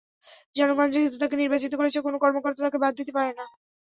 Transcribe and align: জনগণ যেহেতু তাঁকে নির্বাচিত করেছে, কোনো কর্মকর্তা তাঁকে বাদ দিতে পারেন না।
জনগণ 0.55 0.87
যেহেতু 0.93 1.17
তাঁকে 1.19 1.35
নির্বাচিত 1.37 1.73
করেছে, 1.75 1.99
কোনো 2.01 2.17
কর্মকর্তা 2.23 2.61
তাঁকে 2.65 2.79
বাদ 2.83 2.93
দিতে 2.99 3.11
পারেন 3.17 3.35
না। 3.39 3.45